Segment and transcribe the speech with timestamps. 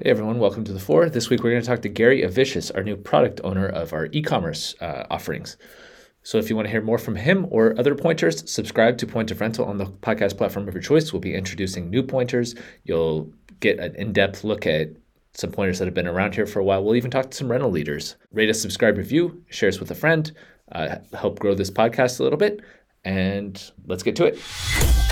[0.00, 1.10] Hey everyone, welcome to the floor.
[1.10, 4.06] This week we're going to talk to Gary Avischious, our new product owner of our
[4.12, 5.56] e-commerce uh, offerings.
[6.22, 9.32] So if you want to hear more from him or other pointers, subscribe to Point
[9.32, 11.12] of Rental on the podcast platform of your choice.
[11.12, 12.54] We'll be introducing new pointers.
[12.84, 14.90] You'll get an in-depth look at
[15.34, 16.84] some pointers that have been around here for a while.
[16.84, 18.14] We'll even talk to some rental leaders.
[18.30, 20.30] Rate us, subscribe, review, share us with a friend,
[20.70, 22.60] uh, help grow this podcast a little bit,
[23.04, 25.07] and let's get to it.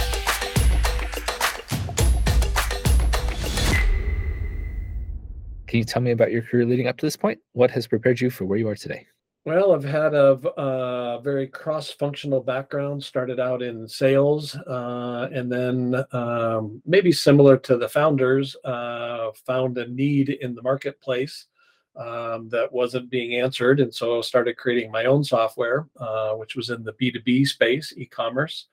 [5.66, 7.40] Can you tell me about your career leading up to this point?
[7.52, 9.06] What has prepared you for where you are today?
[9.44, 13.02] Well, I've had a, a very cross-functional background.
[13.02, 19.78] Started out in sales, uh, and then um, maybe similar to the founders, uh, found
[19.78, 21.46] a need in the marketplace
[21.94, 26.70] um, that wasn't being answered, and so started creating my own software, uh, which was
[26.70, 28.66] in the B two B space, e-commerce.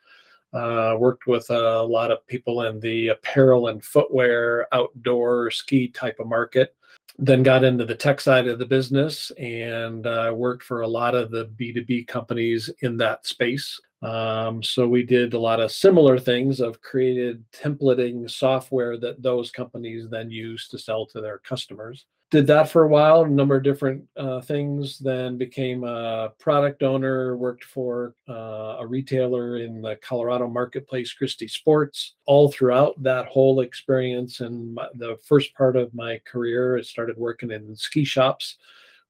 [0.54, 6.20] Uh, worked with a lot of people in the apparel and footwear, outdoor ski type
[6.20, 6.76] of market
[7.18, 11.14] then got into the tech side of the business and uh, worked for a lot
[11.14, 13.80] of the B2B companies in that space.
[14.02, 19.52] Um, so we did a lot of similar things of created templating software that those
[19.52, 23.56] companies then use to sell to their customers did that for a while, a number
[23.56, 24.98] of different uh, things.
[24.98, 31.48] Then became a product owner, worked for uh, a retailer in the Colorado marketplace, Christie
[31.48, 32.16] Sports.
[32.26, 37.52] All throughout that whole experience and the first part of my career, I started working
[37.52, 38.58] in ski shops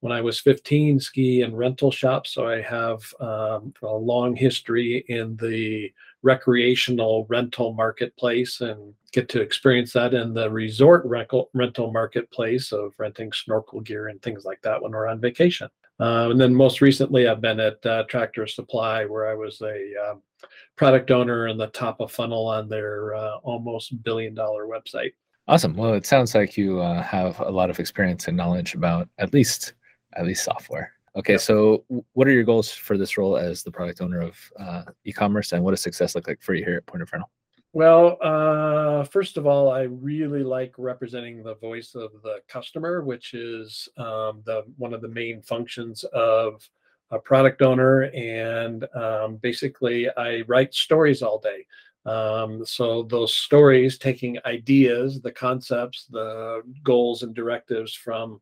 [0.02, 2.34] when I was 15, ski and rental shops.
[2.34, 9.42] So I have um, a long history in the recreational rental marketplace and get to
[9.42, 14.82] experience that in the resort rental marketplace of renting snorkel gear and things like that
[14.82, 15.70] when we're on vacation.
[16.00, 19.94] Uh, and then most recently, I've been at uh, Tractor Supply, where I was a
[20.08, 20.16] uh,
[20.76, 25.12] product owner and the top of funnel on their uh, almost billion dollar website.
[25.48, 25.76] Awesome.
[25.76, 29.34] Well, it sounds like you uh, have a lot of experience and knowledge about at
[29.34, 29.74] least
[30.16, 30.94] at least software.
[31.16, 31.84] Okay, so
[32.14, 35.64] what are your goals for this role as the product owner of uh, e-commerce, and
[35.64, 37.30] what does success look like for you here at Point of Rental?
[37.74, 43.34] Well, uh, first of all, I really like representing the voice of the customer, which
[43.34, 46.68] is um, the one of the main functions of
[47.10, 48.04] a product owner.
[48.14, 51.66] And um, basically, I write stories all day.
[52.06, 58.40] Um, so those stories, taking ideas, the concepts, the goals and directives from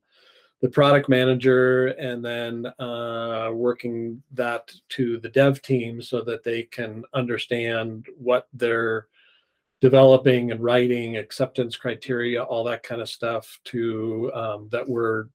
[0.61, 6.63] the product manager and then uh, working that to the dev team so that they
[6.63, 9.07] can understand what they're
[9.81, 15.25] developing and writing acceptance criteria all that kind of stuff to um, that we're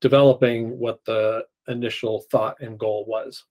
[0.00, 3.44] developing what the initial thought and goal was.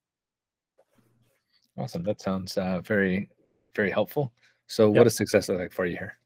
[1.77, 2.03] Awesome.
[2.03, 3.29] That sounds uh, very
[3.75, 4.33] very helpful.
[4.67, 4.97] So yep.
[4.97, 6.17] what does success look like for you here?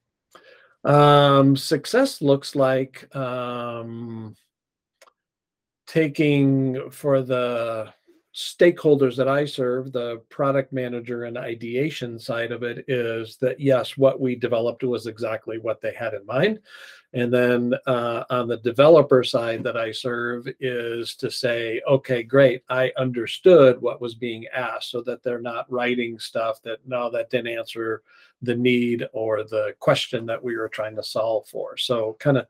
[0.84, 4.36] Um, success looks like um,
[5.92, 7.94] taking for the
[8.34, 13.98] stakeholders that I serve, the product manager and ideation side of it is that yes,
[13.98, 16.60] what we developed was exactly what they had in mind.
[17.12, 22.64] And then uh, on the developer side that I serve is to say, okay, great,
[22.70, 27.30] I understood what was being asked so that they're not writing stuff that no, that
[27.32, 28.02] didn't answer
[28.42, 31.76] the need or the question that we were trying to solve for.
[31.76, 32.48] So kind of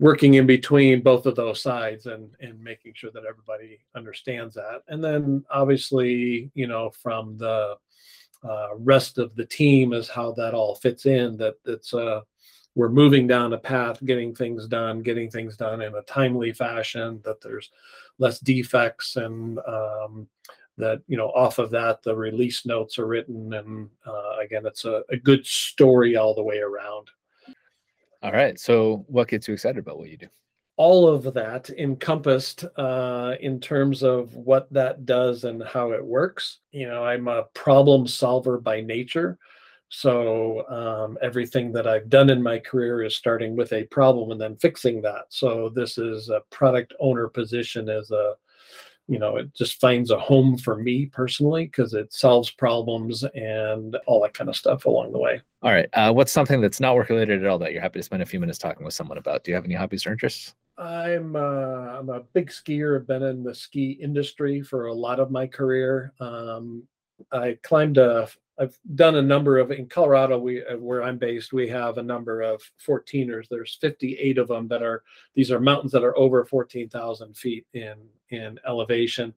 [0.00, 4.82] working in between both of those sides and and making sure that everybody understands that.
[4.88, 7.76] And then obviously you know from the
[8.44, 12.20] uh, rest of the team is how that all fits in that it's uh
[12.76, 17.20] we're moving down a path getting things done getting things done in a timely fashion
[17.24, 17.70] that there's
[18.18, 20.28] less defects and um,
[20.76, 24.84] that you know off of that the release notes are written and uh, again it's
[24.84, 27.08] a, a good story all the way around
[28.22, 28.58] all right.
[28.58, 30.26] So, what gets you excited about what you do?
[30.76, 36.58] All of that encompassed uh, in terms of what that does and how it works.
[36.70, 39.38] You know, I'm a problem solver by nature.
[39.90, 44.40] So, um, everything that I've done in my career is starting with a problem and
[44.40, 45.26] then fixing that.
[45.30, 48.34] So, this is a product owner position as a
[49.08, 53.96] you know it just finds a home for me personally because it solves problems and
[54.06, 56.94] all that kind of stuff along the way all right uh, what's something that's not
[56.94, 59.18] work related at all that you're happy to spend a few minutes talking with someone
[59.18, 63.06] about do you have any hobbies or interests i'm uh, i'm a big skier i've
[63.06, 66.82] been in the ski industry for a lot of my career um,
[67.32, 68.28] i climbed a
[68.60, 70.36] I've done a number of in Colorado.
[70.36, 73.46] We uh, where I'm based, we have a number of 14ers.
[73.48, 75.04] There's 58 of them that are
[75.36, 77.94] these are mountains that are over 14,000 feet in
[78.30, 79.34] in elevation.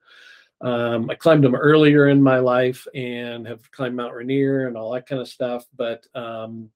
[0.62, 4.92] Um, I climbed them earlier in my life and have climbed Mount Rainier and all
[4.92, 5.66] that kind of stuff.
[5.76, 6.70] But um,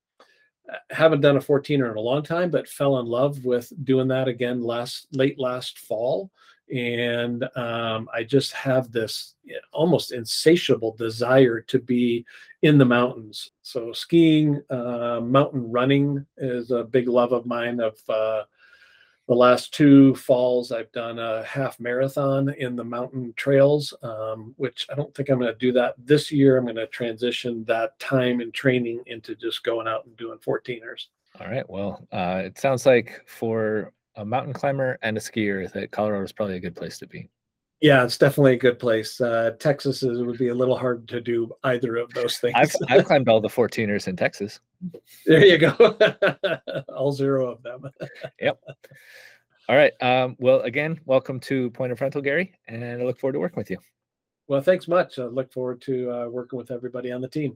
[0.89, 4.27] haven't done a 14er in a long time, but fell in love with doing that
[4.27, 6.31] again last late last fall.
[6.73, 9.35] And um, I just have this
[9.71, 12.25] almost insatiable desire to be
[12.63, 13.51] in the mountains.
[13.61, 17.79] So skiing, uh, mountain running is a big love of mine.
[17.79, 18.43] Of uh,
[19.27, 24.85] the last two falls, I've done a half marathon in the mountain trails, um, which
[24.91, 26.57] I don't think I'm going to do that this year.
[26.57, 31.07] I'm going to transition that time and training into just going out and doing 14ers.
[31.39, 31.67] All right.
[31.67, 36.31] Well, uh, it sounds like for a mountain climber and a skier that Colorado is
[36.31, 37.27] probably a good place to be.
[37.85, 39.21] Yeah, it's definitely a good place.
[39.21, 42.55] Uh, Texas is, would be a little hard to do either of those things.
[42.57, 44.59] I've, I've climbed all the 14ers in Texas.
[45.27, 45.95] There you go.
[46.89, 47.87] all zero of them.
[48.41, 48.59] yep.
[49.69, 49.93] All right.
[50.01, 53.57] Um, well, again, welcome to Point of Rental, Gary, and I look forward to working
[53.57, 53.77] with you.
[54.47, 55.19] Well, thanks much.
[55.19, 57.55] I look forward to uh, working with everybody on the team.